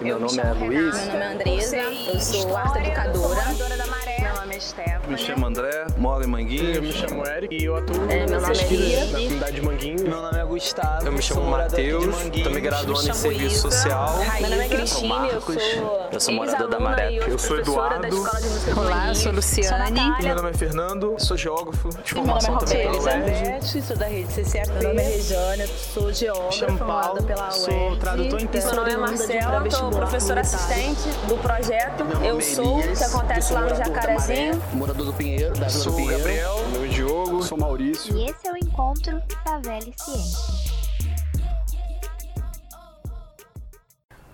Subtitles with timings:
[0.00, 0.94] Meu nome é Luiz.
[0.96, 3.42] Meu nome é Andresa, eu sou arte educadora.
[4.46, 5.00] Nome é Stephanie.
[5.08, 6.76] Me chamo André, moro em Manguinhos.
[6.76, 9.62] Eu me chamo Eric e eu atuo É, meu nome é pesquisa na comunidade de
[9.62, 10.02] Manguinhos.
[10.02, 11.06] Meu nome é Gustavo.
[11.06, 12.48] Eu me chamo sou Matheus, Manguinhos.
[12.48, 13.70] tô me graduando em serviço Isa.
[13.70, 14.18] social.
[14.40, 15.62] Meu nome é Cristine, eu Marcos.
[15.62, 17.12] sou Eu sou morador da Maré.
[17.12, 18.06] Eu sou da Eduardo.
[18.06, 20.00] Escola de Música do Olá, eu sou Luciane.
[20.22, 23.18] Meu nome é Fernando, sou geógrafo de Meu nome é formação também pela Roberta.
[23.18, 23.46] UERJ.
[23.48, 24.68] Elizabeth, sou da rede CCAP.
[24.70, 27.98] Meu nome é Rejane, sou geógrafa, chamo formada pela sou UERJ.
[28.00, 28.74] tradutor intensivo.
[28.74, 33.74] Meu nome é Marcela, sou professora assistente do projeto Eu Sou, que acontece lá no
[33.74, 34.35] Jacarezinho.
[34.74, 36.18] Morador do Pinheiro, da Vila do Sou o Pinheiro.
[36.18, 37.42] Gabriel, meu é Diogo.
[37.42, 38.16] Sou Maurício.
[38.16, 40.75] E esse é o encontro Favela e Ciência.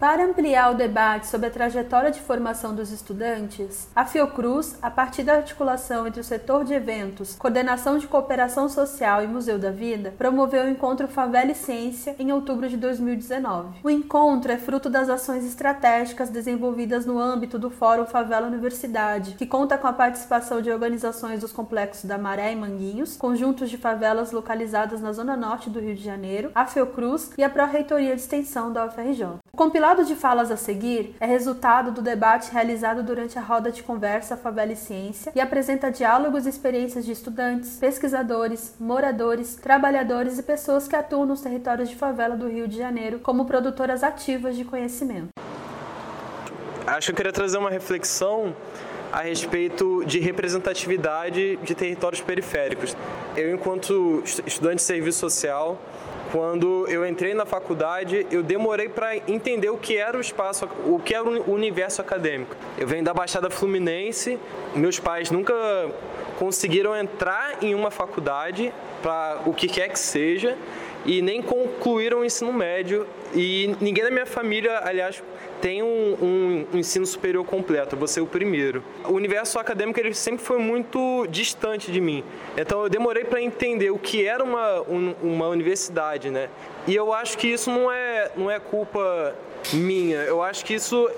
[0.03, 5.23] Para ampliar o debate sobre a trajetória de formação dos estudantes, a Fiocruz, a partir
[5.23, 10.13] da articulação entre o setor de eventos, coordenação de cooperação social e Museu da Vida,
[10.19, 13.79] promoveu o encontro Favela e Ciência em outubro de 2019.
[13.85, 19.47] O encontro é fruto das ações estratégicas desenvolvidas no âmbito do Fórum Favela Universidade, que
[19.47, 24.33] conta com a participação de organizações dos complexos da Maré e Manguinhos, conjuntos de favelas
[24.33, 28.73] localizadas na zona norte do Rio de Janeiro, a Fiocruz e a Pró-Reitoria de Extensão
[28.73, 29.42] da UFRJ.
[29.55, 33.83] O compilado de falas a seguir é resultado do debate realizado durante a roda de
[33.83, 40.43] conversa Favela e Ciência e apresenta diálogos e experiências de estudantes, pesquisadores, moradores, trabalhadores e
[40.43, 44.65] pessoas que atuam nos territórios de favela do Rio de Janeiro como produtoras ativas de
[44.65, 45.29] conhecimento.
[46.87, 48.57] Acho que eu queria trazer uma reflexão
[49.13, 52.97] a respeito de representatividade de territórios periféricos.
[53.37, 55.79] Eu, enquanto estu- estudante de serviço social,
[56.33, 60.99] quando eu entrei na faculdade, eu demorei para entender o que era o espaço, o
[60.99, 62.57] que era o universo acadêmico.
[62.79, 64.39] Eu venho da Baixada Fluminense,
[64.75, 65.55] meus pais nunca
[66.39, 68.73] conseguiram entrar em uma faculdade
[69.03, 70.57] para o que quer que seja
[71.05, 75.23] e nem concluíram o ensino médio e ninguém da minha família, aliás,
[75.61, 78.83] tem um, um ensino superior completo, ser o primeiro.
[79.05, 82.23] O universo acadêmico ele sempre foi muito distante de mim,
[82.57, 86.49] então eu demorei para entender o que era uma, um- uma universidade, né?
[86.87, 89.35] E eu acho que isso não é, não é culpa
[89.73, 91.09] minha, eu acho que isso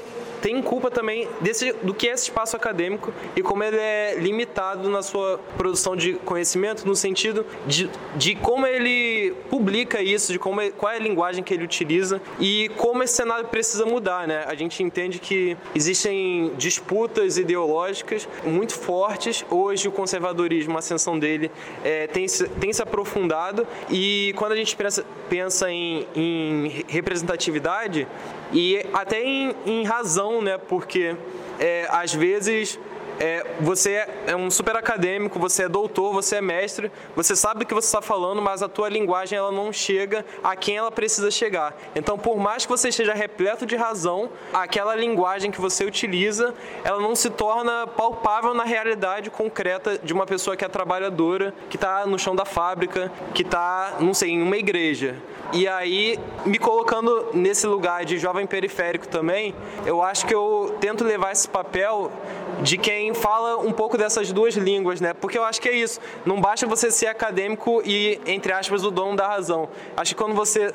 [0.43, 4.91] tem culpa também desse, do que é esse espaço acadêmico e como ele é limitado
[4.91, 10.69] na sua produção de conhecimento, no sentido de, de como ele publica isso, de como,
[10.73, 14.43] qual é a linguagem que ele utiliza e como esse cenário precisa mudar, né?
[14.49, 19.47] A gente entende que existem disputas ideológicas muito fortes.
[19.49, 21.53] Hoje o conservadorismo, a ascensão dele
[21.85, 28.09] é, tem, se, tem se aprofundado e quando a gente pensa, pensa em, em representatividade
[28.53, 30.59] e até em, em razão, né?
[30.59, 31.15] Porque
[31.61, 32.77] é, às vezes
[33.21, 37.67] é, você é um super acadêmico, você é doutor, você é mestre, você sabe do
[37.67, 41.31] que você está falando, mas a tua linguagem ela não chega a quem ela precisa
[41.31, 41.77] chegar.
[41.95, 47.01] Então, por mais que você esteja repleto de razão, aquela linguagem que você utiliza, ela
[47.01, 52.07] não se torna palpável na realidade concreta de uma pessoa que é trabalhadora, que está
[52.07, 55.17] no chão da fábrica, que está, não sei, em uma igreja.
[55.53, 59.55] E aí, me colocando nesse lugar de jovem periférico também,
[59.87, 62.11] eu acho que eu tento levar esse papel
[62.65, 65.13] de quem fala um pouco dessas duas línguas, né?
[65.13, 66.01] Porque eu acho que é isso.
[66.25, 69.69] Não basta você ser acadêmico e, entre aspas, o dono da razão.
[69.95, 70.73] Acho que quando você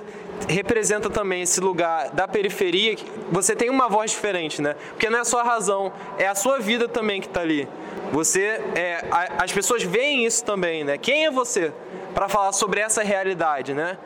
[0.48, 2.96] representa também esse lugar da periferia,
[3.32, 4.76] você tem uma voz diferente, né?
[4.92, 7.68] Porque não é só a razão, é a sua vida também que está ali.
[8.12, 10.96] Você, é, a- as pessoas veem isso também, né?
[10.98, 11.74] Quem é você
[12.14, 13.98] para falar sobre essa realidade, né?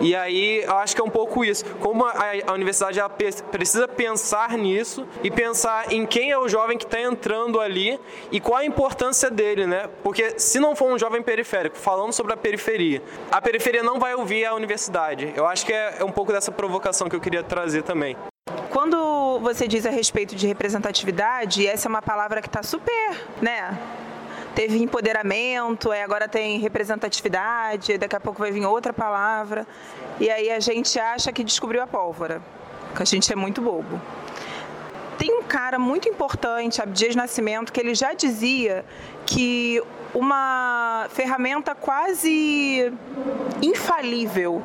[0.00, 1.64] E aí, eu acho que é um pouco isso.
[1.76, 2.14] Como a,
[2.46, 3.00] a universidade
[3.50, 7.98] precisa pensar nisso e pensar em quem é o jovem que está entrando ali
[8.30, 9.88] e qual a importância dele, né?
[10.02, 14.14] Porque se não for um jovem periférico falando sobre a periferia, a periferia não vai
[14.14, 15.32] ouvir a universidade.
[15.34, 18.16] Eu acho que é, é um pouco dessa provocação que eu queria trazer também.
[18.70, 23.76] Quando você diz a respeito de representatividade, essa é uma palavra que está super, né?
[24.56, 29.66] Teve empoderamento, agora tem representatividade, daqui a pouco vai vir outra palavra.
[30.18, 32.40] E aí a gente acha que descobriu a pólvora,
[32.94, 34.00] que a gente é muito bobo.
[35.18, 38.82] Tem um cara muito importante, Abdias Nascimento, que ele já dizia
[39.26, 39.82] que
[40.14, 42.90] uma ferramenta quase
[43.60, 44.62] infalível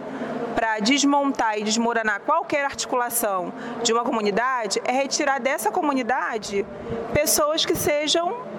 [0.55, 3.51] para desmontar e desmoronar qualquer articulação
[3.83, 6.65] de uma comunidade é retirar dessa comunidade
[7.13, 8.50] pessoas que sejam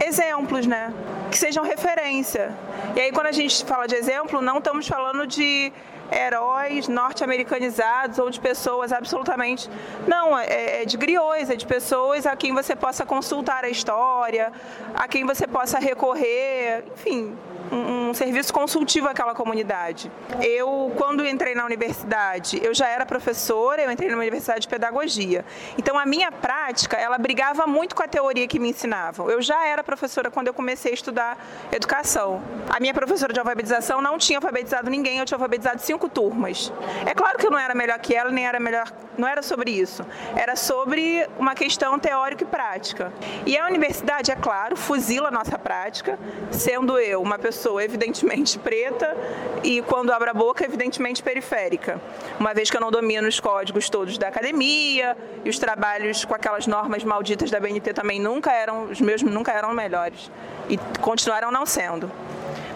[0.00, 0.92] exemplos, né?
[1.30, 2.54] Que sejam referência.
[2.96, 5.72] E aí, quando a gente fala de exemplo, não estamos falando de
[6.10, 9.68] heróis norte-americanizados ou de pessoas absolutamente.
[10.06, 14.52] Não, é, é de griots, é de pessoas a quem você possa consultar a história,
[14.94, 17.36] a quem você possa recorrer, enfim,
[17.72, 20.10] um, serviço consultivo àquela comunidade.
[20.40, 25.44] Eu, quando entrei na universidade, eu já era professora, eu entrei na universidade de pedagogia.
[25.76, 29.30] Então, a minha prática, ela brigava muito com a teoria que me ensinavam.
[29.30, 31.38] Eu já era professora quando eu comecei a estudar
[31.72, 32.42] educação.
[32.68, 36.72] A minha professora de alfabetização não tinha alfabetizado ninguém, eu tinha alfabetizado cinco turmas.
[37.06, 39.70] É claro que eu não era melhor que ela, nem era melhor, não era sobre
[39.72, 40.06] isso.
[40.36, 43.12] Era sobre uma questão teórica e prática.
[43.44, 46.18] E a universidade, é claro, fuzila a nossa prática,
[46.50, 49.16] sendo eu uma pessoa evidentemente preta
[49.64, 52.00] e quando abro a boca, evidentemente periférica.
[52.38, 56.34] Uma vez que eu não domino os códigos todos da academia e os trabalhos com
[56.34, 60.30] aquelas normas malditas da BNT também nunca eram, os meus nunca eram melhores
[60.68, 62.10] e continuaram não sendo.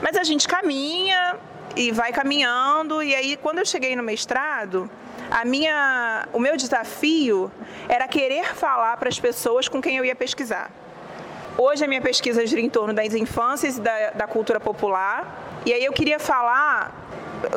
[0.00, 1.38] Mas a gente caminha
[1.76, 4.90] e vai caminhando e aí quando eu cheguei no mestrado,
[5.30, 7.50] a minha, o meu desafio
[7.88, 10.70] era querer falar para as pessoas com quem eu ia pesquisar.
[11.56, 15.60] Hoje a minha pesquisa gira em torno das infâncias e da, da cultura popular.
[15.66, 17.01] E aí eu queria falar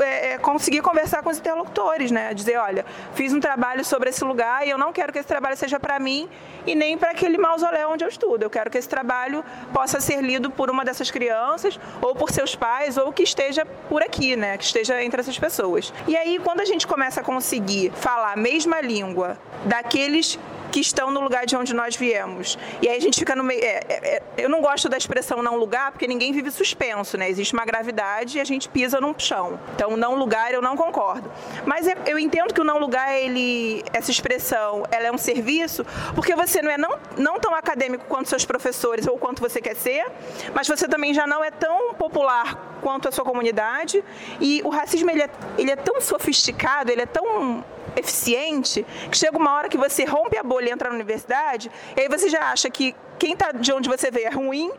[0.01, 2.33] é, é, conseguir conversar com os interlocutores, né?
[2.33, 5.55] Dizer, olha, fiz um trabalho sobre esse lugar e eu não quero que esse trabalho
[5.55, 6.29] seja para mim
[6.65, 8.43] e nem para aquele mausoléu onde eu estudo.
[8.43, 9.43] Eu quero que esse trabalho
[9.73, 14.01] possa ser lido por uma dessas crianças ou por seus pais ou que esteja por
[14.01, 14.57] aqui, né?
[14.57, 15.93] Que esteja entre essas pessoas.
[16.07, 20.39] E aí, quando a gente começa a conseguir falar a mesma língua daqueles
[20.71, 22.57] que estão no lugar de onde nós viemos.
[22.81, 23.63] E aí a gente fica no meio.
[23.63, 27.29] É, é, é, eu não gosto da expressão não lugar, porque ninguém vive suspenso, né?
[27.29, 29.59] Existe uma gravidade e a gente pisa num chão.
[29.75, 31.31] Então, não lugar eu não concordo.
[31.65, 36.35] Mas eu entendo que o não lugar, ele, essa expressão, ela é um serviço, porque
[36.35, 40.05] você não é não, não tão acadêmico quanto seus professores ou quanto você quer ser,
[40.53, 44.03] mas você também já não é tão popular quanto a sua comunidade.
[44.39, 47.63] E o racismo, ele é, ele é tão sofisticado, ele é tão
[47.95, 52.01] eficiente, que chega uma hora que você rompe a bolha e entra na universidade, e
[52.01, 54.71] aí você já acha que quem está de onde você veio é ruim,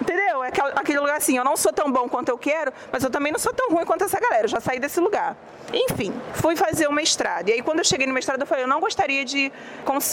[0.00, 0.42] Entendeu?
[0.44, 3.32] É aquele lugar assim, eu não sou tão bom quanto eu quero, mas eu também
[3.32, 5.36] não sou tão ruim quanto essa galera, eu já saí desse lugar.
[5.72, 7.48] Enfim, fui fazer o mestrado.
[7.48, 9.52] E aí quando eu cheguei no mestrado eu falei, eu não gostaria de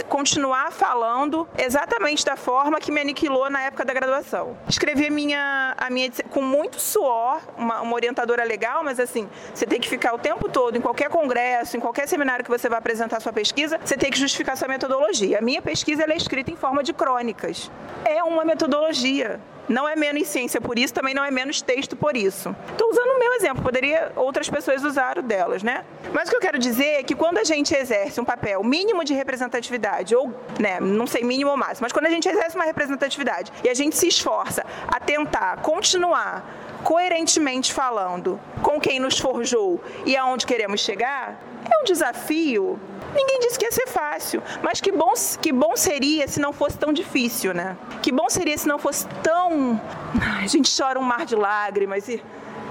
[0.07, 4.57] continuar falando exatamente da forma que me aniquilou na época da graduação.
[4.67, 9.65] Escrevi a minha, a minha com muito suor, uma, uma orientadora legal, mas assim, você
[9.65, 12.79] tem que ficar o tempo todo em qualquer congresso, em qualquer seminário que você vai
[12.79, 15.39] apresentar sua pesquisa, você tem que justificar sua metodologia.
[15.39, 17.71] A minha pesquisa é escrita em forma de crônicas.
[18.05, 19.39] É uma metodologia.
[19.69, 22.55] Não é menos ciência por isso, também não é menos texto por isso.
[22.71, 25.85] Estou usando o meu exemplo, poderia outras pessoas usar o delas, né?
[26.13, 29.03] Mas o que eu quero dizer é que quando a gente exerce um papel mínimo
[29.03, 32.65] de representatividade, ou, né, não sei mínimo ou máximo, mas quando a gente exerce uma
[32.65, 36.45] representatividade e a gente se esforça a tentar continuar
[36.83, 41.39] coerentemente falando com quem nos forjou e aonde queremos chegar,
[41.71, 42.79] é um desafio
[43.13, 45.11] Ninguém disse que ia ser fácil, mas que bom,
[45.41, 47.75] que bom seria se não fosse tão difícil, né?
[48.01, 49.51] Que bom seria se não fosse tão.
[50.43, 52.21] A gente chora um mar de lágrimas e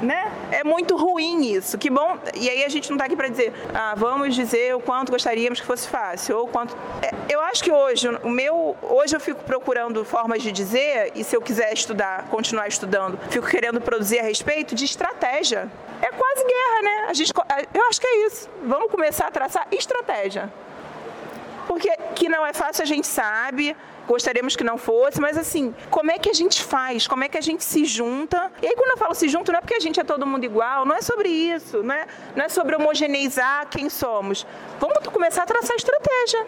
[0.02, 0.32] né?
[0.50, 1.78] É muito ruim isso.
[1.78, 2.19] Que bom.
[2.34, 5.60] E aí a gente não está aqui para dizer, ah, vamos dizer o quanto gostaríamos
[5.60, 6.76] que fosse fácil ou quanto.
[7.02, 11.22] É, eu acho que hoje o meu, hoje eu fico procurando formas de dizer e
[11.22, 15.70] se eu quiser estudar, continuar estudando, fico querendo produzir a respeito de estratégia.
[16.00, 17.06] É quase guerra, né?
[17.08, 17.32] A gente,
[17.75, 18.48] eu acho que é isso.
[18.64, 20.50] Vamos começar a traçar estratégia.
[21.66, 23.76] Porque que não é fácil a gente sabe,
[24.11, 27.07] gostaríamos que não fosse, mas assim, como é que a gente faz?
[27.07, 28.51] Como é que a gente se junta?
[28.61, 30.45] E aí quando eu falo se junta, não é porque a gente é todo mundo
[30.45, 34.45] igual, não é sobre isso, não é, não é sobre homogeneizar quem somos.
[34.81, 36.45] Vamos começar a traçar estratégia.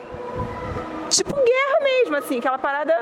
[1.08, 2.94] Tipo guerra mesmo, assim, aquela parada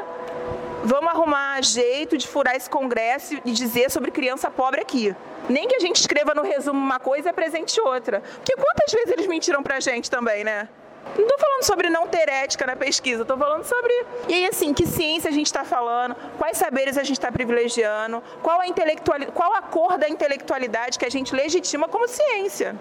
[0.84, 5.14] vamos arrumar jeito de furar esse congresso e dizer sobre criança pobre aqui.
[5.48, 8.20] Nem que a gente escreva no resumo uma coisa e apresente outra.
[8.20, 10.68] Porque quantas vezes eles mentiram pra gente também, né?
[11.16, 13.92] Não estou falando sobre não ter ética na pesquisa, estou falando sobre.
[14.28, 18.22] E aí, assim, que ciência a gente está falando, quais saberes a gente está privilegiando,
[18.42, 22.76] qual a, intelectualidade, qual a cor da intelectualidade que a gente legitima como ciência.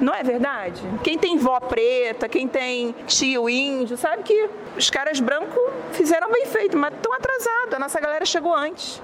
[0.00, 0.82] Não é verdade?
[1.02, 6.46] Quem tem vó preta, quem tem tio índio, sabe que os caras brancos fizeram bem
[6.46, 7.74] feito, mas estão atrasados.
[7.74, 9.00] A nossa galera chegou antes.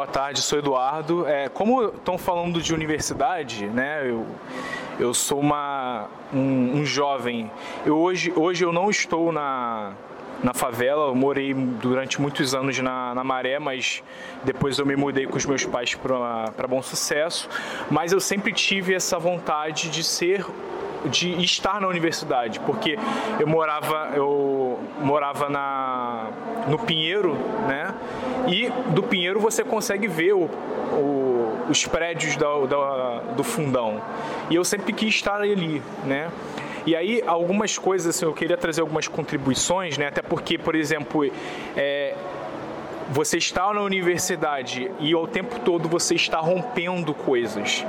[0.00, 1.26] Boa tarde, sou Eduardo.
[1.26, 4.08] É, como estão falando de universidade, né?
[4.08, 4.26] Eu,
[4.98, 7.50] eu sou uma, um, um, jovem.
[7.84, 9.92] Eu hoje, hoje eu não estou na,
[10.42, 14.02] na favela, eu morei durante muitos anos na, na Maré, mas
[14.42, 17.46] depois eu me mudei com os meus pais para Bom Sucesso.
[17.90, 20.46] Mas eu sempre tive essa vontade de ser
[21.04, 22.98] de estar na universidade, porque
[23.38, 26.28] eu morava, eu morava na,
[26.68, 27.34] no Pinheiro,
[27.66, 27.94] né?
[28.48, 34.00] E do Pinheiro você consegue ver o, o, os prédios da, da, do fundão.
[34.50, 36.30] E eu sempre quis estar ali, né?
[36.84, 40.08] E aí, algumas coisas, assim, eu queria trazer algumas contribuições, né?
[40.08, 41.24] Até porque, por exemplo,
[41.76, 42.01] é,
[43.10, 47.84] você está na universidade e ao tempo todo você está rompendo coisas.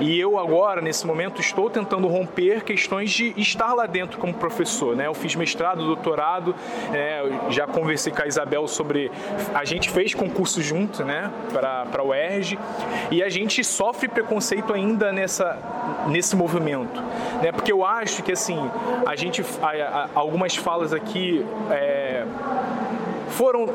[0.00, 4.96] E eu agora, nesse momento, estou tentando romper questões de estar lá dentro como professor.
[4.96, 5.06] Né?
[5.06, 6.54] Eu fiz mestrado, doutorado,
[6.92, 9.10] é, já conversei com a Isabel sobre.
[9.54, 12.58] A gente fez concurso junto né, para a UERJ
[13.10, 15.58] e a gente sofre preconceito ainda nessa,
[16.08, 17.00] nesse movimento.
[17.42, 17.52] Né?
[17.52, 18.58] Porque eu acho que assim,
[19.06, 19.44] a gente.
[20.14, 22.24] algumas falas aqui é,
[23.30, 23.68] foram